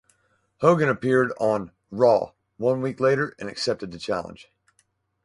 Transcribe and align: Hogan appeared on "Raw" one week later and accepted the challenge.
Hogan 0.61 0.89
appeared 0.89 1.31
on 1.39 1.73
"Raw" 1.91 2.31
one 2.57 2.81
week 2.81 2.99
later 2.99 3.35
and 3.37 3.47
accepted 3.47 3.91
the 3.91 3.99
challenge. 3.99 4.49